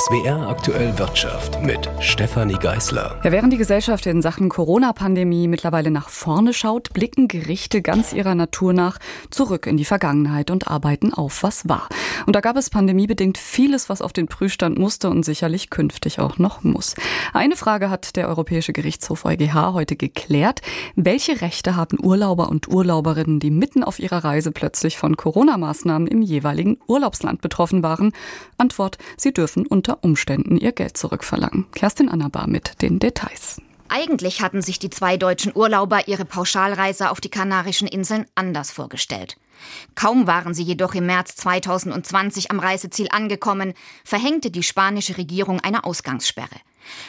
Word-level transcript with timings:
SWR 0.00 0.48
aktuell 0.48 0.98
Wirtschaft 0.98 1.60
mit 1.62 1.90
Stefanie 2.00 2.54
Geißler. 2.54 3.20
Ja, 3.22 3.32
während 3.32 3.52
die 3.52 3.58
Gesellschaft 3.58 4.06
in 4.06 4.22
Sachen 4.22 4.48
Corona-Pandemie 4.48 5.46
mittlerweile 5.46 5.90
nach 5.90 6.08
vorne 6.08 6.54
schaut, 6.54 6.94
blicken 6.94 7.28
Gerichte 7.28 7.82
ganz 7.82 8.14
ihrer 8.14 8.34
Natur 8.34 8.72
nach 8.72 8.98
zurück 9.28 9.66
in 9.66 9.76
die 9.76 9.84
Vergangenheit 9.84 10.50
und 10.50 10.68
arbeiten 10.68 11.12
auf, 11.12 11.42
was 11.42 11.68
war. 11.68 11.86
Und 12.24 12.34
da 12.34 12.40
gab 12.40 12.56
es 12.56 12.70
pandemiebedingt 12.70 13.36
vieles, 13.36 13.90
was 13.90 14.00
auf 14.00 14.14
den 14.14 14.26
Prüfstand 14.26 14.78
musste 14.78 15.10
und 15.10 15.22
sicherlich 15.22 15.68
künftig 15.68 16.18
auch 16.18 16.38
noch 16.38 16.62
muss. 16.62 16.94
Eine 17.34 17.56
Frage 17.56 17.90
hat 17.90 18.16
der 18.16 18.28
Europäische 18.28 18.72
Gerichtshof 18.72 19.26
EuGH 19.26 19.74
heute 19.74 19.96
geklärt. 19.96 20.62
Welche 20.96 21.42
Rechte 21.42 21.76
haben 21.76 21.98
Urlauber 22.02 22.48
und 22.48 22.68
Urlauberinnen, 22.68 23.38
die 23.38 23.50
mitten 23.50 23.84
auf 23.84 23.98
ihrer 23.98 24.24
Reise 24.24 24.50
plötzlich 24.50 24.96
von 24.96 25.18
Corona-Maßnahmen 25.18 26.08
im 26.08 26.22
jeweiligen 26.22 26.78
Urlaubsland 26.86 27.42
betroffen 27.42 27.82
waren? 27.82 28.12
Antwort, 28.56 28.96
sie 29.18 29.34
dürfen 29.34 29.66
unter 29.66 29.89
Umständen 30.02 30.56
ihr 30.56 30.72
Geld 30.72 30.96
zurückverlangen. 30.96 31.70
Kerstin 31.72 32.08
Annabar 32.08 32.46
mit 32.46 32.82
den 32.82 32.98
Details. 32.98 33.60
Eigentlich 33.88 34.40
hatten 34.40 34.62
sich 34.62 34.78
die 34.78 34.90
zwei 34.90 35.16
deutschen 35.16 35.52
Urlauber 35.54 36.06
ihre 36.06 36.24
Pauschalreise 36.24 37.10
auf 37.10 37.20
die 37.20 37.28
Kanarischen 37.28 37.88
Inseln 37.88 38.24
anders 38.36 38.70
vorgestellt. 38.70 39.36
Kaum 39.94 40.26
waren 40.26 40.54
sie 40.54 40.62
jedoch 40.62 40.94
im 40.94 41.06
März 41.06 41.34
2020 41.36 42.50
am 42.50 42.60
Reiseziel 42.60 43.08
angekommen, 43.10 43.74
verhängte 44.04 44.50
die 44.50 44.62
spanische 44.62 45.16
Regierung 45.18 45.60
eine 45.60 45.84
Ausgangssperre. 45.84 46.56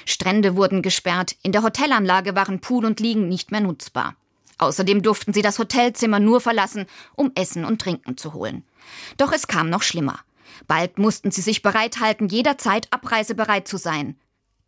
Strände 0.06 0.56
wurden 0.56 0.82
gesperrt, 0.82 1.36
in 1.44 1.52
der 1.52 1.64
Hotelanlage 1.64 2.36
waren 2.36 2.60
Pool 2.60 2.86
und 2.86 3.00
Liegen 3.00 3.30
nicht 3.30 3.52
mehr 3.52 3.62
nutzbar. 3.62 4.16
Außerdem 4.58 5.02
durften 5.02 5.34
sie 5.34 5.42
das 5.42 5.60
Hotelzimmer 5.60 6.20
nur 6.20 6.42
verlassen, 6.42 6.86
um 7.16 7.32
Essen 7.36 7.66
und 7.66 7.80
Trinken 7.80 8.18
zu 8.18 8.34
holen. 8.34 8.64
Doch 9.18 9.32
es 9.32 9.48
kam 9.48 9.70
noch 9.70 9.82
schlimmer. 9.82 10.20
Bald 10.68 11.00
mussten 11.00 11.32
sie 11.32 11.42
sich 11.42 11.62
bereithalten, 11.62 12.28
jederzeit 12.28 12.88
abreisebereit 12.92 13.68
zu 13.68 13.78
sein. 13.78 14.18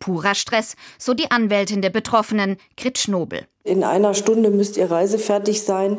Purer 0.04 0.36
Stress, 0.36 0.76
so 0.98 1.14
die 1.14 1.32
Anwältin 1.32 1.82
der 1.82 1.90
Betroffenen, 1.90 2.58
Grit 2.76 2.98
Schnobel. 2.98 3.48
In 3.64 3.86
einer 3.86 4.14
Stunde 4.14 4.50
müsst 4.50 4.76
ihr 4.76 4.92
reisefertig 4.92 5.62
sein, 5.62 5.98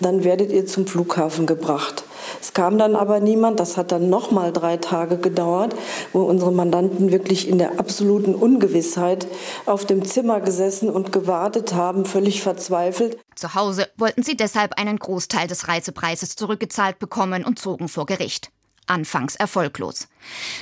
dann 0.00 0.24
werdet 0.24 0.52
ihr 0.52 0.66
zum 0.66 0.86
Flughafen 0.86 1.46
gebracht. 1.46 2.04
Es 2.42 2.52
kam 2.52 2.76
dann 2.76 2.94
aber 2.94 3.20
niemand, 3.20 3.58
das 3.58 3.78
hat 3.78 3.92
dann 3.92 4.10
nochmal 4.10 4.52
drei 4.52 4.76
Tage 4.76 5.16
gedauert, 5.16 5.74
wo 6.12 6.20
unsere 6.24 6.52
Mandanten 6.52 7.10
wirklich 7.10 7.48
in 7.48 7.56
der 7.56 7.80
absoluten 7.80 8.34
Ungewissheit 8.34 9.26
auf 9.64 9.86
dem 9.86 10.04
Zimmer 10.04 10.42
gesessen 10.42 10.90
und 10.90 11.10
gewartet 11.10 11.72
haben, 11.72 12.04
völlig 12.04 12.42
verzweifelt. 12.42 13.16
Zu 13.34 13.54
Hause 13.54 13.88
wollten 13.96 14.22
sie 14.22 14.36
deshalb 14.36 14.78
einen 14.78 14.98
Großteil 14.98 15.46
des 15.48 15.68
Reisepreises 15.68 16.36
zurückgezahlt 16.36 16.98
bekommen 16.98 17.42
und 17.42 17.58
zogen 17.58 17.88
vor 17.88 18.04
Gericht 18.04 18.50
anfangs 18.86 19.36
erfolglos. 19.36 20.08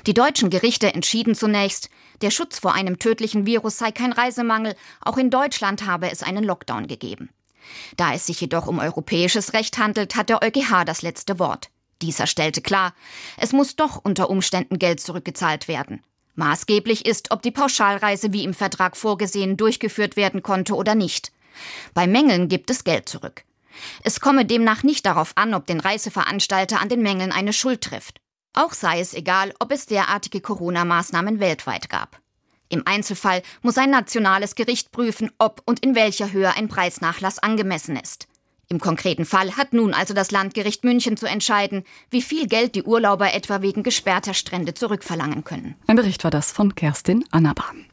Die 0.06 0.14
deutschen 0.14 0.50
Gerichte 0.50 0.92
entschieden 0.92 1.34
zunächst, 1.34 1.90
der 2.22 2.30
Schutz 2.30 2.58
vor 2.58 2.74
einem 2.74 2.98
tödlichen 2.98 3.46
Virus 3.46 3.78
sei 3.78 3.92
kein 3.92 4.12
Reisemangel, 4.12 4.76
auch 5.00 5.16
in 5.16 5.30
Deutschland 5.30 5.86
habe 5.86 6.10
es 6.10 6.22
einen 6.22 6.44
Lockdown 6.44 6.86
gegeben. 6.86 7.30
Da 7.96 8.14
es 8.14 8.26
sich 8.26 8.40
jedoch 8.40 8.66
um 8.66 8.78
europäisches 8.78 9.52
Recht 9.52 9.78
handelt, 9.78 10.16
hat 10.16 10.28
der 10.28 10.42
EuGH 10.42 10.84
das 10.84 11.02
letzte 11.02 11.38
Wort. 11.38 11.70
Dieser 12.02 12.26
stellte 12.26 12.60
klar, 12.60 12.94
es 13.38 13.52
muss 13.52 13.76
doch 13.76 14.00
unter 14.02 14.28
Umständen 14.28 14.78
Geld 14.78 15.00
zurückgezahlt 15.00 15.68
werden. 15.68 16.02
Maßgeblich 16.34 17.06
ist, 17.06 17.30
ob 17.30 17.42
die 17.42 17.52
Pauschalreise 17.52 18.32
wie 18.32 18.44
im 18.44 18.54
Vertrag 18.54 18.96
vorgesehen 18.96 19.56
durchgeführt 19.56 20.16
werden 20.16 20.42
konnte 20.42 20.74
oder 20.74 20.94
nicht. 20.94 21.32
Bei 21.94 22.06
Mängeln 22.06 22.48
gibt 22.48 22.70
es 22.70 22.84
Geld 22.84 23.08
zurück. 23.08 23.44
Es 24.02 24.20
komme 24.20 24.44
demnach 24.44 24.82
nicht 24.82 25.06
darauf 25.06 25.32
an, 25.36 25.54
ob 25.54 25.66
den 25.66 25.80
Reiseveranstalter 25.80 26.80
an 26.80 26.88
den 26.88 27.02
Mängeln 27.02 27.32
eine 27.32 27.52
Schuld 27.52 27.80
trifft. 27.82 28.20
Auch 28.52 28.72
sei 28.72 29.00
es 29.00 29.14
egal, 29.14 29.52
ob 29.58 29.72
es 29.72 29.86
derartige 29.86 30.40
Corona-Maßnahmen 30.40 31.40
weltweit 31.40 31.88
gab. 31.88 32.20
Im 32.68 32.86
Einzelfall 32.86 33.42
muss 33.62 33.78
ein 33.78 33.90
nationales 33.90 34.54
Gericht 34.54 34.90
prüfen, 34.92 35.30
ob 35.38 35.62
und 35.64 35.84
in 35.84 35.94
welcher 35.94 36.32
Höhe 36.32 36.54
ein 36.54 36.68
Preisnachlass 36.68 37.38
angemessen 37.38 37.96
ist. 37.96 38.28
Im 38.68 38.80
konkreten 38.80 39.26
Fall 39.26 39.56
hat 39.56 39.72
nun 39.72 39.92
also 39.92 40.14
das 40.14 40.30
Landgericht 40.30 40.84
München 40.84 41.16
zu 41.16 41.26
entscheiden, 41.26 41.84
wie 42.10 42.22
viel 42.22 42.46
Geld 42.46 42.74
die 42.74 42.82
Urlauber 42.82 43.34
etwa 43.34 43.60
wegen 43.60 43.82
gesperrter 43.82 44.34
Strände 44.34 44.74
zurückverlangen 44.74 45.44
können. 45.44 45.74
Ein 45.86 45.96
Bericht 45.96 46.24
war 46.24 46.30
das 46.30 46.50
von 46.50 46.74
Kerstin 46.74 47.24
Annaban. 47.30 47.86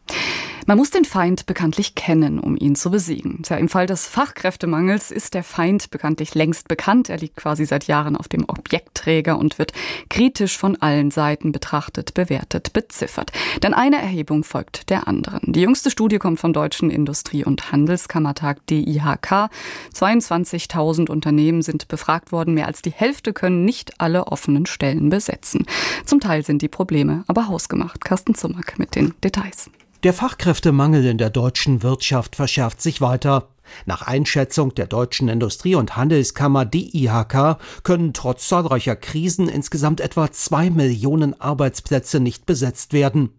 Man 0.67 0.77
muss 0.77 0.91
den 0.91 1.05
Feind 1.05 1.47
bekanntlich 1.47 1.95
kennen, 1.95 2.39
um 2.39 2.55
ihn 2.55 2.75
zu 2.75 2.91
besiegen. 2.91 3.41
Ja, 3.47 3.57
Im 3.57 3.67
Fall 3.67 3.88
des 3.88 4.05
Fachkräftemangels 4.07 5.09
ist 5.09 5.33
der 5.33 5.44
Feind 5.44 5.89
bekanntlich 5.89 6.35
längst 6.35 6.67
bekannt. 6.67 7.09
Er 7.09 7.17
liegt 7.17 7.35
quasi 7.35 7.66
seit 7.66 7.88
Jahren 7.88 8.16
auf 8.16 8.27
dem 8.27 8.45
Objektträger 8.47 9.38
und 9.39 9.57
wird 9.57 9.73
kritisch 10.09 10.57
von 10.57 10.79
allen 10.81 11.09
Seiten 11.09 11.51
betrachtet, 11.51 12.13
bewertet, 12.13 12.73
beziffert. 12.73 13.31
Denn 13.63 13.73
eine 13.73 14.00
Erhebung 14.01 14.44
folgt 14.44 14.89
der 14.89 15.07
anderen. 15.07 15.51
Die 15.51 15.61
jüngste 15.61 15.89
Studie 15.89 16.19
kommt 16.19 16.39
vom 16.39 16.53
Deutschen 16.53 16.91
Industrie- 16.91 17.44
und 17.44 17.71
Handelskammertag 17.71 18.66
DIHK. 18.67 19.50
22.000 19.94 21.09
Unternehmen 21.09 21.63
sind 21.63 21.88
befragt 21.88 22.31
worden. 22.31 22.53
Mehr 22.53 22.67
als 22.67 22.81
die 22.81 22.91
Hälfte 22.91 23.33
können 23.33 23.66
nicht 23.66 24.00
alle 24.00 24.27
offenen 24.27 24.67
Stellen 24.67 25.09
besetzen. 25.09 25.66
Zum 26.05 26.19
Teil 26.19 26.45
sind 26.45 26.61
die 26.61 26.67
Probleme 26.67 27.23
aber 27.27 27.47
hausgemacht. 27.47 28.05
Carsten 28.05 28.35
Zummack 28.35 28.77
mit 28.77 28.95
den 28.95 29.13
Details. 29.23 29.69
Der 30.03 30.13
Fachkräftemangel 30.13 31.06
in 31.06 31.19
der 31.19 31.29
deutschen 31.29 31.84
Wirtschaft 31.84 32.35
verschärft 32.35 32.81
sich 32.81 33.01
weiter. 33.01 33.50
Nach 33.85 34.01
Einschätzung 34.01 34.73
der 34.73 34.88
Deutschen 34.88 35.28
Industrie- 35.28 35.75
und 35.75 35.95
Handelskammer 35.95 36.66
DIHK 36.66 37.57
können 37.84 38.12
trotz 38.12 38.47
zahlreicher 38.47 38.95
Krisen 38.95 39.47
insgesamt 39.47 40.01
etwa 40.01 40.31
zwei 40.31 40.72
Millionen 40.72 41.39
Arbeitsplätze 41.39 42.19
nicht 42.19 42.47
besetzt 42.47 42.94
werden. 42.94 43.29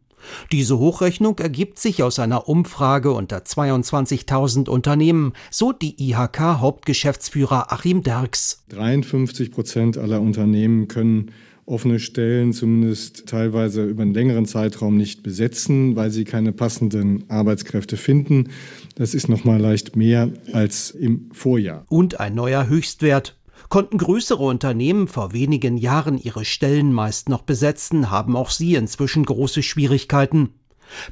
Diese 0.53 0.79
Hochrechnung 0.79 1.37
ergibt 1.41 1.81
sich 1.81 2.05
aus 2.05 2.21
einer 2.21 2.49
Umfrage 2.49 3.11
unter 3.11 3.39
22.000 3.39 4.69
Unternehmen, 4.69 5.33
so 5.51 5.73
die 5.73 5.97
IHK-Hauptgeschäftsführer 6.11 7.73
Achim 7.73 8.05
Derks. 8.05 8.63
53 8.69 9.51
Prozent 9.51 9.99
aller 9.99 10.21
Unternehmen 10.21 10.87
können 10.87 11.33
offene 11.67 12.01
Stellen 12.01 12.53
zumindest 12.53 13.27
teilweise 13.27 13.85
über 13.85 14.03
einen 14.03 14.15
längeren 14.15 14.47
Zeitraum 14.47 14.97
nicht 14.97 15.23
besetzen, 15.23 15.97
weil 15.97 16.11
sie 16.11 16.25
keine 16.25 16.53
passenden 16.53 17.25
Arbeitskräfte 17.29 17.97
finden. 17.97 18.49
Das 18.97 19.15
ist 19.15 19.29
noch 19.29 19.45
mal 19.45 19.61
leicht 19.61 19.97
mehr 19.97 20.31
als 20.53 20.91
im 20.91 21.31
Vorjahr. 21.33 21.85
Und 21.89 22.21
ein 22.21 22.35
neuer 22.35 22.67
Höchstwert. 22.67 23.37
Konnten 23.69 23.97
größere 23.97 24.43
Unternehmen 24.43 25.09
vor 25.09 25.33
wenigen 25.33 25.79
Jahren 25.79 26.19
ihre 26.19 26.45
Stellen 26.45 26.93
meist 26.93 27.29
noch 27.29 27.43
besetzen, 27.43 28.11
haben 28.11 28.37
auch 28.37 28.51
sie 28.51 28.75
inzwischen 28.75 29.25
große 29.25 29.63
Schwierigkeiten. 29.63 30.51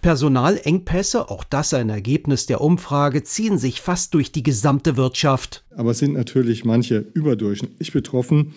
Personalengpässe, 0.02 1.30
auch 1.30 1.44
das 1.44 1.74
ein 1.74 1.88
Ergebnis 1.88 2.46
der 2.46 2.60
Umfrage, 2.60 3.22
ziehen 3.22 3.58
sich 3.58 3.80
fast 3.80 4.14
durch 4.14 4.32
die 4.32 4.42
gesamte 4.42 4.96
Wirtschaft. 4.96 5.64
Aber 5.76 5.92
es 5.92 5.98
sind 5.98 6.14
natürlich 6.14 6.64
manche 6.64 7.04
überdurchschnittlich 7.14 7.92
betroffen, 7.92 8.52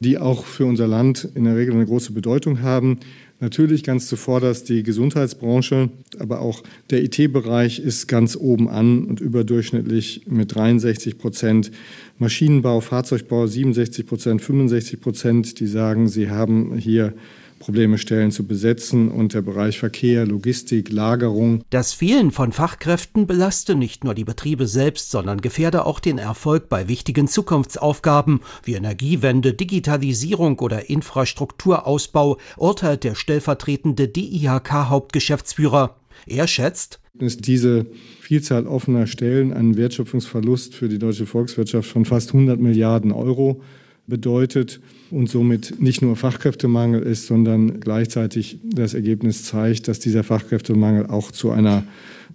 die 0.00 0.18
auch 0.18 0.44
für 0.44 0.66
unser 0.66 0.86
Land 0.86 1.28
in 1.34 1.44
der 1.44 1.56
Regel 1.56 1.74
eine 1.74 1.86
große 1.86 2.12
Bedeutung 2.12 2.62
haben. 2.62 3.00
Natürlich 3.40 3.84
ganz 3.84 4.08
zuvorderst 4.08 4.68
die 4.68 4.82
Gesundheitsbranche, 4.82 5.90
aber 6.18 6.40
auch 6.40 6.62
der 6.90 7.04
IT-Bereich 7.04 7.78
ist 7.78 8.08
ganz 8.08 8.36
oben 8.36 8.68
an 8.68 9.04
und 9.04 9.20
überdurchschnittlich 9.20 10.22
mit 10.26 10.54
63 10.54 11.18
Prozent. 11.18 11.70
Maschinenbau, 12.18 12.80
Fahrzeugbau 12.80 13.46
67 13.46 14.06
Prozent, 14.06 14.42
65 14.42 15.00
Prozent, 15.00 15.60
die 15.60 15.68
sagen, 15.68 16.08
sie 16.08 16.30
haben 16.30 16.76
hier 16.76 17.14
Probleme 17.58 17.98
Stellen 17.98 18.30
zu 18.30 18.46
besetzen 18.46 19.08
und 19.10 19.34
der 19.34 19.42
Bereich 19.42 19.78
Verkehr, 19.78 20.26
Logistik, 20.26 20.90
Lagerung. 20.90 21.62
Das 21.70 21.92
Fehlen 21.92 22.30
von 22.30 22.52
Fachkräften 22.52 23.26
belaste 23.26 23.74
nicht 23.74 24.04
nur 24.04 24.14
die 24.14 24.24
Betriebe 24.24 24.66
selbst, 24.66 25.10
sondern 25.10 25.40
gefährde 25.40 25.84
auch 25.86 26.00
den 26.00 26.18
Erfolg 26.18 26.68
bei 26.68 26.88
wichtigen 26.88 27.28
Zukunftsaufgaben 27.28 28.40
wie 28.64 28.74
Energiewende, 28.74 29.54
Digitalisierung 29.54 30.58
oder 30.58 30.88
Infrastrukturausbau, 30.88 32.38
urteilt 32.56 33.04
der 33.04 33.14
stellvertretende 33.14 34.08
DIHK-Hauptgeschäftsführer. 34.08 35.96
Er 36.26 36.46
schätzt, 36.46 37.00
ist 37.18 37.46
diese 37.46 37.86
Vielzahl 38.20 38.66
offener 38.66 39.06
Stellen 39.06 39.52
ein 39.52 39.76
Wertschöpfungsverlust 39.76 40.74
für 40.74 40.88
die 40.88 40.98
deutsche 40.98 41.26
Volkswirtschaft 41.26 41.90
von 41.90 42.04
fast 42.04 42.32
100 42.32 42.60
Milliarden 42.60 43.12
Euro 43.12 43.62
bedeutet 44.08 44.80
und 45.10 45.28
somit 45.28 45.80
nicht 45.80 46.02
nur 46.02 46.16
Fachkräftemangel 46.16 47.02
ist, 47.02 47.26
sondern 47.26 47.80
gleichzeitig 47.80 48.58
das 48.64 48.94
Ergebnis 48.94 49.44
zeigt, 49.44 49.88
dass 49.88 50.00
dieser 50.00 50.24
Fachkräftemangel 50.24 51.06
auch 51.06 51.30
zu 51.30 51.50
einer 51.50 51.84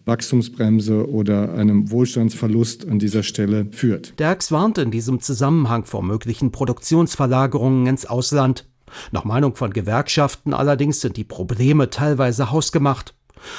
Wachstumsbremse 0.06 1.10
oder 1.10 1.54
einem 1.54 1.90
Wohlstandsverlust 1.92 2.88
an 2.88 3.00
dieser 3.00 3.24
Stelle 3.24 3.68
führt. 3.72 4.20
Derks 4.20 4.52
warnt 4.52 4.78
in 4.78 4.92
diesem 4.92 5.20
Zusammenhang 5.20 5.86
vor 5.86 6.04
möglichen 6.04 6.52
Produktionsverlagerungen 6.52 7.88
ins 7.88 8.06
Ausland. 8.06 8.68
Nach 9.12 9.24
Meinung 9.24 9.56
von 9.56 9.72
Gewerkschaften 9.72 10.54
allerdings 10.54 11.02
sind 11.02 11.18
die 11.18 11.24
Probleme 11.24 11.90
teilweise 11.90 12.52
hausgemacht. 12.52 13.16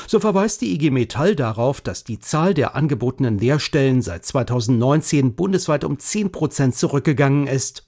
So 0.06 0.20
verweist 0.20 0.60
die 0.62 0.74
IG 0.74 0.90
Metall 0.90 1.36
darauf, 1.36 1.80
dass 1.80 2.04
die 2.04 2.18
Zahl 2.18 2.54
der 2.54 2.74
angebotenen 2.74 3.38
Lehrstellen 3.38 4.00
seit 4.02 4.24
2019 4.24 5.34
bundesweit 5.34 5.84
um 5.84 5.98
10 5.98 6.32
Prozent 6.32 6.74
zurückgegangen 6.74 7.46
ist. 7.46 7.86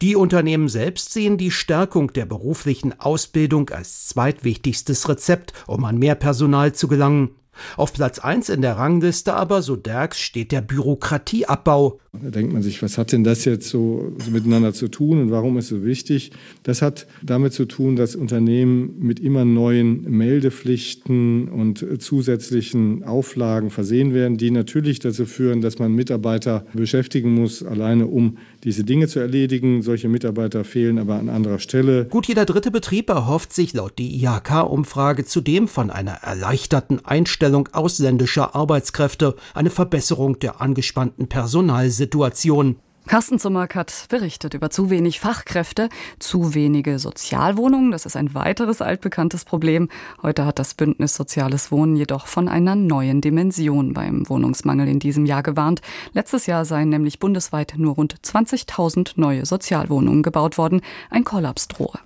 Die 0.00 0.16
Unternehmen 0.16 0.68
selbst 0.68 1.12
sehen 1.12 1.38
die 1.38 1.50
Stärkung 1.50 2.12
der 2.12 2.26
beruflichen 2.26 2.98
Ausbildung 3.00 3.70
als 3.70 4.06
zweitwichtigstes 4.08 5.08
Rezept, 5.08 5.52
um 5.66 5.84
an 5.84 5.98
mehr 5.98 6.14
Personal 6.14 6.72
zu 6.72 6.88
gelangen. 6.88 7.30
Auf 7.76 7.92
Platz 7.92 8.18
1 8.18 8.48
in 8.48 8.62
der 8.62 8.76
Rangliste 8.76 9.34
aber, 9.34 9.62
so 9.62 9.76
Derks, 9.76 10.20
steht 10.20 10.52
der 10.52 10.60
Bürokratieabbau. 10.60 11.98
Da 12.12 12.30
denkt 12.30 12.52
man 12.52 12.62
sich, 12.62 12.82
was 12.82 12.98
hat 12.98 13.12
denn 13.12 13.24
das 13.24 13.46
jetzt 13.46 13.68
so, 13.68 14.12
so 14.18 14.30
miteinander 14.30 14.74
zu 14.74 14.88
tun 14.88 15.20
und 15.20 15.30
warum 15.30 15.56
ist 15.56 15.64
es 15.66 15.70
so 15.70 15.84
wichtig? 15.84 16.32
Das 16.62 16.82
hat 16.82 17.06
damit 17.22 17.54
zu 17.54 17.64
tun, 17.64 17.96
dass 17.96 18.14
Unternehmen 18.14 18.98
mit 18.98 19.18
immer 19.18 19.46
neuen 19.46 20.02
Meldepflichten 20.10 21.48
und 21.48 22.02
zusätzlichen 22.02 23.04
Auflagen 23.04 23.70
versehen 23.70 24.12
werden, 24.12 24.36
die 24.36 24.50
natürlich 24.50 24.98
dazu 24.98 25.24
führen, 25.24 25.62
dass 25.62 25.78
man 25.78 25.94
Mitarbeiter 25.94 26.66
beschäftigen 26.74 27.32
muss, 27.34 27.62
alleine 27.62 28.06
um 28.06 28.36
diese 28.62 28.84
Dinge 28.84 29.08
zu 29.08 29.18
erledigen. 29.18 29.80
Solche 29.80 30.08
Mitarbeiter 30.10 30.64
fehlen 30.64 30.98
aber 30.98 31.14
an 31.14 31.30
anderer 31.30 31.58
Stelle. 31.58 32.04
Gut 32.04 32.28
jeder 32.28 32.44
dritte 32.44 32.70
Betrieb 32.70 33.08
erhofft 33.08 33.54
sich 33.54 33.72
laut 33.72 33.98
DIHK-Umfrage 33.98 35.24
zudem 35.24 35.66
von 35.66 35.90
einer 35.90 36.12
erleichterten 36.22 37.04
Einstellung 37.04 37.41
ausländischer 37.72 38.54
Arbeitskräfte 38.54 39.36
eine 39.54 39.70
Verbesserung 39.70 40.38
der 40.38 40.60
angespannten 40.60 41.28
Personalsituation. 41.28 42.76
Carsten 43.08 43.40
Zummerk 43.40 43.74
hat 43.74 44.06
berichtet 44.10 44.54
über 44.54 44.70
zu 44.70 44.88
wenig 44.88 45.18
Fachkräfte, 45.18 45.88
zu 46.20 46.54
wenige 46.54 47.00
Sozialwohnungen. 47.00 47.90
Das 47.90 48.06
ist 48.06 48.16
ein 48.16 48.32
weiteres 48.32 48.80
altbekanntes 48.80 49.44
Problem. 49.44 49.88
Heute 50.22 50.46
hat 50.46 50.60
das 50.60 50.74
Bündnis 50.74 51.14
Soziales 51.16 51.72
Wohnen 51.72 51.96
jedoch 51.96 52.28
von 52.28 52.48
einer 52.48 52.76
neuen 52.76 53.20
Dimension 53.20 53.92
beim 53.92 54.28
Wohnungsmangel 54.28 54.86
in 54.86 55.00
diesem 55.00 55.26
Jahr 55.26 55.42
gewarnt. 55.42 55.80
Letztes 56.12 56.46
Jahr 56.46 56.64
seien 56.64 56.90
nämlich 56.90 57.18
bundesweit 57.18 57.74
nur 57.76 57.96
rund 57.96 58.14
20.000 58.20 59.14
neue 59.16 59.46
Sozialwohnungen 59.46 60.22
gebaut 60.22 60.56
worden. 60.56 60.80
Ein 61.10 61.24
Kollaps 61.24 61.66
drohe. 61.66 61.98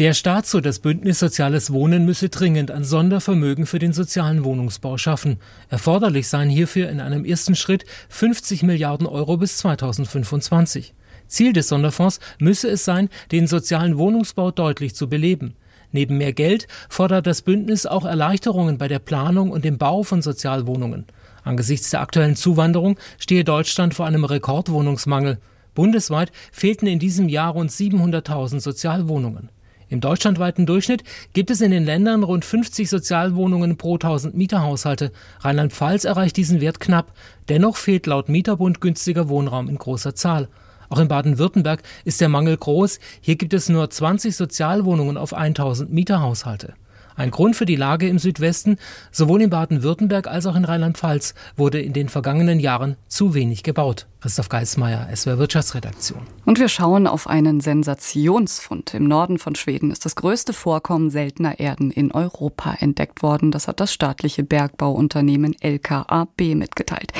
Der 0.00 0.12
Staat, 0.12 0.44
so 0.44 0.60
das 0.60 0.80
Bündnis 0.80 1.20
Soziales 1.20 1.72
Wohnen, 1.72 2.04
müsse 2.04 2.28
dringend 2.28 2.72
ein 2.72 2.82
Sondervermögen 2.82 3.64
für 3.64 3.78
den 3.78 3.92
sozialen 3.92 4.42
Wohnungsbau 4.42 4.98
schaffen. 4.98 5.38
Erforderlich 5.68 6.26
seien 6.26 6.50
hierfür 6.50 6.88
in 6.88 6.98
einem 6.98 7.24
ersten 7.24 7.54
Schritt 7.54 7.84
50 8.08 8.64
Milliarden 8.64 9.06
Euro 9.06 9.36
bis 9.36 9.58
2025. 9.58 10.94
Ziel 11.28 11.52
des 11.52 11.68
Sonderfonds 11.68 12.18
müsse 12.40 12.68
es 12.70 12.84
sein, 12.84 13.08
den 13.30 13.46
sozialen 13.46 13.96
Wohnungsbau 13.96 14.50
deutlich 14.50 14.96
zu 14.96 15.08
beleben. 15.08 15.54
Neben 15.92 16.18
mehr 16.18 16.32
Geld 16.32 16.66
fordert 16.88 17.28
das 17.28 17.42
Bündnis 17.42 17.86
auch 17.86 18.04
Erleichterungen 18.04 18.78
bei 18.78 18.88
der 18.88 18.98
Planung 18.98 19.52
und 19.52 19.64
dem 19.64 19.78
Bau 19.78 20.02
von 20.02 20.22
Sozialwohnungen. 20.22 21.06
Angesichts 21.44 21.90
der 21.90 22.00
aktuellen 22.00 22.34
Zuwanderung 22.34 22.98
stehe 23.20 23.44
Deutschland 23.44 23.94
vor 23.94 24.06
einem 24.06 24.24
Rekordwohnungsmangel. 24.24 25.38
Bundesweit 25.76 26.32
fehlten 26.50 26.88
in 26.88 26.98
diesem 26.98 27.28
Jahr 27.28 27.52
rund 27.52 27.70
700.000 27.70 28.58
Sozialwohnungen. 28.58 29.50
Im 29.94 30.00
deutschlandweiten 30.00 30.66
Durchschnitt 30.66 31.04
gibt 31.34 31.52
es 31.52 31.60
in 31.60 31.70
den 31.70 31.84
Ländern 31.84 32.24
rund 32.24 32.44
50 32.44 32.90
Sozialwohnungen 32.90 33.76
pro 33.76 33.94
1000 33.94 34.34
Mieterhaushalte. 34.34 35.12
Rheinland-Pfalz 35.38 36.04
erreicht 36.04 36.36
diesen 36.36 36.60
Wert 36.60 36.80
knapp. 36.80 37.12
Dennoch 37.48 37.76
fehlt 37.76 38.06
laut 38.06 38.28
Mieterbund 38.28 38.80
günstiger 38.80 39.28
Wohnraum 39.28 39.68
in 39.68 39.78
großer 39.78 40.16
Zahl. 40.16 40.48
Auch 40.88 40.98
in 40.98 41.06
Baden-Württemberg 41.06 41.84
ist 42.04 42.20
der 42.20 42.28
Mangel 42.28 42.56
groß. 42.56 42.98
Hier 43.20 43.36
gibt 43.36 43.54
es 43.54 43.68
nur 43.68 43.88
20 43.88 44.34
Sozialwohnungen 44.34 45.16
auf 45.16 45.32
1000 45.32 45.92
Mieterhaushalte. 45.92 46.74
Ein 47.14 47.30
Grund 47.30 47.54
für 47.54 47.64
die 47.64 47.76
Lage 47.76 48.08
im 48.08 48.18
Südwesten, 48.18 48.78
sowohl 49.12 49.42
in 49.42 49.50
Baden-Württemberg 49.50 50.26
als 50.26 50.46
auch 50.46 50.56
in 50.56 50.64
Rheinland-Pfalz, 50.64 51.34
wurde 51.54 51.80
in 51.80 51.92
den 51.92 52.08
vergangenen 52.08 52.58
Jahren 52.58 52.96
zu 53.06 53.32
wenig 53.32 53.62
gebaut. 53.62 54.08
Christoph 54.24 54.48
Geismeier, 54.48 55.06
SWR 55.14 55.38
Wirtschaftsredaktion. 55.38 56.22
Und 56.46 56.58
wir 56.58 56.70
schauen 56.70 57.06
auf 57.06 57.26
einen 57.26 57.60
Sensationsfund. 57.60 58.94
Im 58.94 59.04
Norden 59.04 59.38
von 59.38 59.54
Schweden 59.54 59.90
ist 59.90 60.06
das 60.06 60.16
größte 60.16 60.54
Vorkommen 60.54 61.10
seltener 61.10 61.60
Erden 61.60 61.90
in 61.90 62.10
Europa 62.10 62.74
entdeckt 62.80 63.22
worden. 63.22 63.50
Das 63.50 63.68
hat 63.68 63.80
das 63.80 63.92
staatliche 63.92 64.42
Bergbauunternehmen 64.42 65.54
LKAB 65.60 66.54
mitgeteilt. 66.54 67.12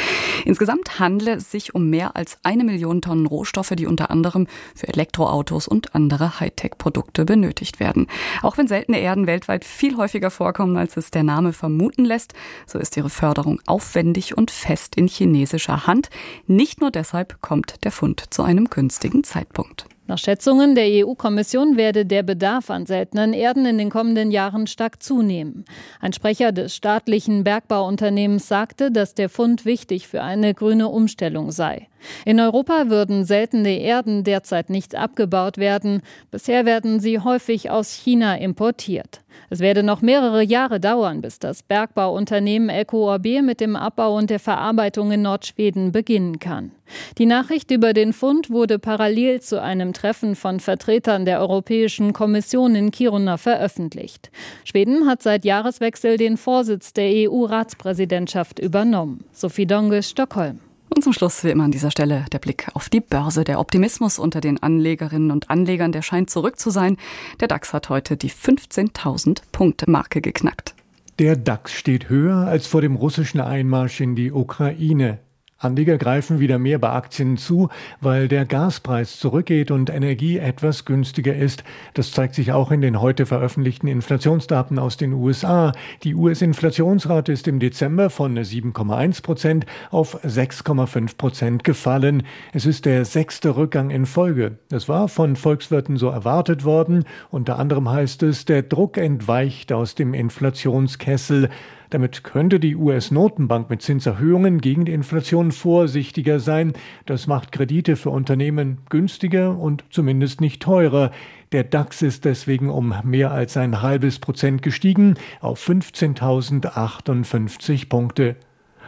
Insgesamt 0.47 0.99
handle 0.99 1.35
es 1.35 1.51
sich 1.51 1.75
um 1.75 1.91
mehr 1.91 2.17
als 2.17 2.39
eine 2.43 2.65
Million 2.65 3.03
Tonnen 3.03 3.27
Rohstoffe, 3.27 3.75
die 3.77 3.87
unter 3.87 4.11
anderem 4.11 4.47
für 4.75 4.89
Elektroautos 4.89 5.69
und 5.69 5.95
andere 5.95 6.41
Hightech-Produkte 6.41 7.27
benötigt 7.27 7.81
werden. 7.81 8.07
Auch 8.41 8.57
wenn 8.57 8.67
seltene 8.67 9.01
Erden 9.01 9.27
weltweit 9.27 9.67
viel 9.67 9.99
häufiger 9.99 10.31
vorkommen, 10.31 10.79
als 10.79 10.97
es 10.97 11.11
der 11.11 11.23
Name 11.23 11.53
vermuten 11.53 12.07
lässt, 12.07 12.33
so 12.67 12.79
ist 12.79 12.97
ihre 12.97 13.11
Förderung 13.11 13.61
aufwendig 13.67 14.39
und 14.39 14.51
fest 14.51 14.97
in 14.97 15.07
chinesischer 15.07 15.87
Hand. 15.87 16.09
Nicht 16.47 16.81
nur 16.81 16.94
deshalb 16.95 17.41
kommt 17.41 17.85
der 17.85 17.91
Fund 17.91 18.25
zu 18.31 18.43
einem 18.43 18.67
günstigen 18.67 19.25
Zeitpunkt. 19.25 19.87
Nach 20.07 20.19
Schätzungen 20.19 20.75
der 20.75 21.07
EU-Kommission 21.07 21.79
werde 21.79 22.05
der 22.05 22.23
Bedarf 22.23 22.69
an 22.69 22.85
seltenen 22.85 23.33
Erden 23.33 23.65
in 23.65 23.79
den 23.79 23.89
kommenden 23.89 24.31
Jahren 24.31 24.67
stark 24.67 25.03
zunehmen. 25.03 25.65
Ein 25.99 26.13
Sprecher 26.13 26.53
des 26.53 26.77
staatlichen 26.77 27.43
Bergbauunternehmens 27.43 28.47
sagte, 28.47 28.91
dass 28.91 29.15
der 29.15 29.31
Fund 29.31 29.65
wichtig 29.65 30.07
für 30.07 30.23
eine 30.23 30.53
grüne 30.53 30.89
Umstellung 30.89 31.53
sei. 31.53 31.89
In 32.25 32.41
Europa 32.41 32.89
würden 32.89 33.25
seltene 33.25 33.79
Erden 33.81 34.25
derzeit 34.25 34.71
nicht 34.71 34.95
abgebaut 34.95 35.59
werden. 35.59 36.03
Bisher 36.31 36.65
werden 36.65 37.01
sie 37.01 37.21
häufig 37.21 37.71
aus 37.71 37.93
China 37.93 38.37
importiert. 38.37 39.21
Es 39.51 39.61
werde 39.61 39.83
noch 39.83 40.03
mehrere 40.03 40.43
Jahre 40.43 40.81
dauern, 40.81 41.21
bis 41.21 41.39
das 41.39 41.63
Bergbauunternehmen 41.63 42.71
LKAB 42.71 43.43
mit 43.43 43.61
dem 43.61 43.77
Abbau 43.77 44.17
und 44.17 44.31
der 44.31 44.41
Verarbeitung 44.41 45.13
in 45.13 45.23
Nordschweden 45.23 45.93
beginnen 45.93 46.39
kann. 46.39 46.73
Die 47.19 47.27
Nachricht 47.27 47.71
über 47.71 47.93
den 47.93 48.13
Fund 48.13 48.51
wurde 48.51 48.79
parallel 48.79 49.41
zu 49.41 49.61
einem 49.61 49.93
Treffen 49.93 50.37
von 50.37 50.61
Vertretern 50.61 51.25
der 51.25 51.41
Europäischen 51.41 52.13
Kommission 52.13 52.75
in 52.75 52.91
Kiruna 52.91 53.37
veröffentlicht. 53.37 54.31
Schweden 54.65 55.07
hat 55.07 55.23
seit 55.23 55.45
Jahreswechsel 55.45 56.17
den 56.17 56.37
Vorsitz 56.37 56.93
der 56.93 57.29
EU-Ratspräsidentschaft 57.31 58.59
übernommen. 58.59 59.25
Sophie 59.33 59.67
Donge, 59.67 60.03
Stockholm. 60.03 60.61
Und 60.95 61.03
zum 61.03 61.13
Schluss 61.13 61.43
wie 61.43 61.51
immer 61.51 61.65
an 61.65 61.73
dieser 61.73 61.91
Stelle 61.91 62.25
der 62.33 62.39
Blick 62.39 62.69
auf 62.75 62.89
die 62.89 63.01
Börse. 63.01 63.43
Der 63.43 63.59
Optimismus 63.59 64.21
unter 64.21 64.41
den 64.41 64.63
Anlegerinnen 64.63 65.33
und 65.33 65.51
Anlegern, 65.51 65.91
der 65.91 66.03
scheint 66.03 66.31
zurück 66.31 66.59
zu 66.59 66.71
sein. 66.71 66.99
Der 67.41 67.49
DAX 67.49 67.73
hat 67.73 67.89
heute 67.89 68.17
die 68.17 68.31
15.000 68.31 69.39
Punkte 69.51 69.91
Marke 69.91 70.21
geknackt. 70.21 70.77
Der 71.19 71.35
DAX 71.35 71.73
steht 71.73 72.09
höher 72.09 72.47
als 72.47 72.69
vor 72.69 72.81
dem 72.81 72.95
russischen 72.95 73.41
Einmarsch 73.41 74.01
in 74.01 74.15
die 74.15 74.31
Ukraine. 74.31 75.19
Anleger 75.65 75.99
greifen 75.99 76.41
wieder 76.41 76.59
mehr 76.59 76.79
bei 76.79 76.91
Aktien 76.91 77.37
zu, 77.37 77.69
weil 78.01 78.29
der 78.29 78.45
Gaspreis 78.45 79.19
zurückgeht 79.19 79.71
und 79.71 79.91
Energie 79.91 80.39
etwas 80.39 80.85
günstiger 80.85 81.35
ist. 81.35 81.65
Das 81.95 82.13
zeigt 82.13 82.35
sich 82.35 82.53
auch 82.53 82.71
in 82.71 82.81
den 82.81 83.01
heute 83.01 83.27
veröffentlichten 83.27 83.89
Inflationsdaten 83.89 84.79
aus 84.79 84.97
den 84.97 85.13
USA. 85.13 85.73
Die 86.03 86.15
US-Inflationsrate 86.15 87.33
ist 87.33 87.49
im 87.49 87.59
Dezember 87.59 88.11
von 88.11 88.39
7,1 88.39 89.23
Prozent 89.23 89.67
auf 89.91 90.23
6,5 90.25 91.17
Prozent 91.17 91.65
gefallen. 91.65 92.23
Es 92.53 92.67
ist 92.67 92.85
der 92.85 93.05
sechste 93.05 93.57
Rückgang 93.57 93.91
in 93.91 94.07
Folge. 94.07 94.59
Das 94.69 94.89
war 94.89 95.09
von 95.09 95.37
Volkswirten 95.37 95.97
so 95.97 96.09
erwartet 96.09 96.65
worden. 96.65 97.05
Unter 97.31 97.59
anderem 97.59 97.91
heißt 97.91 98.23
es, 98.23 98.45
der 98.45 98.63
Druck 98.63 98.97
entweicht 98.97 99.73
aus 99.73 99.95
dem 99.95 100.15
Inflationskessel. 100.15 101.51
Damit 101.95 102.25
könnte 102.25 102.59
die 102.59 102.75
US-Notenbank 102.75 103.71
mit 103.71 103.81
Zinserhöhungen 103.81 104.61
gegen 104.61 104.85
die 104.85 104.93
Inflation 104.93 105.53
vorsichtiger 105.53 106.41
sein. 106.41 106.73
Das 107.07 107.29
macht 107.29 107.53
Kredite 107.53 107.95
für 107.95 108.11
Unternehmen 108.11 108.79
günstiger 108.89 109.57
und 109.57 109.85
zumindest 109.91 110.41
nicht 110.41 110.61
teurer. 110.61 111.13
Der 111.53 111.63
DAX 111.63 112.03
ist 112.03 112.25
deswegen 112.25 112.69
um 112.69 112.97
mehr 113.05 113.31
als 113.31 113.57
ein 113.57 113.81
halbes 113.81 114.19
Prozent 114.19 114.63
gestiegen 114.63 115.15
auf 115.41 115.65
15.058 115.65 117.89
Punkte. 117.89 118.35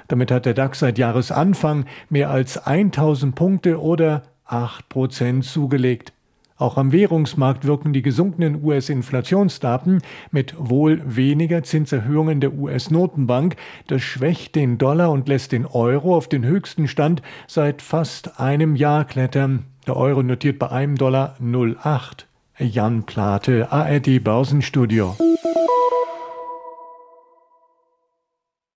Damit 0.09 0.33
hat 0.33 0.45
der 0.45 0.55
DAX 0.55 0.81
seit 0.81 0.99
Jahresanfang 0.99 1.85
mehr 2.11 2.31
als 2.31 2.67
1000 2.67 3.37
Punkte 3.37 3.81
oder 3.81 4.25
8 4.47 4.89
Prozent 4.89 5.45
zugelegt. 5.45 6.13
Auch 6.59 6.79
am 6.79 6.91
Währungsmarkt 6.91 7.67
wirken 7.67 7.93
die 7.93 8.01
gesunkenen 8.01 8.65
US-Inflationsdaten 8.65 10.01
mit 10.31 10.55
wohl 10.59 11.03
weniger 11.05 11.63
Zinserhöhungen 11.63 12.41
der 12.41 12.55
US-Notenbank. 12.55 13.57
Das 13.89 14.01
schwächt 14.01 14.55
den 14.55 14.79
Dollar 14.79 15.11
und 15.11 15.29
lässt 15.29 15.53
den 15.53 15.67
Euro 15.67 16.17
auf 16.17 16.29
den 16.29 16.47
höchsten 16.47 16.89
Stand 16.89 17.21
seit 17.47 17.83
fast 17.83 18.41
einem 18.41 18.75
Jahr 18.75 19.05
klettern. 19.05 19.65
Der 19.87 19.97
Euro 19.97 20.23
notiert 20.23 20.59
bei 20.59 20.71
einem 20.71 20.97
Dollar 20.97 21.37
0,8. 21.43 22.25
Jan 22.59 23.03
Plate, 23.03 23.71
ARD 23.71 24.25
Börsenstudio. 24.25 25.15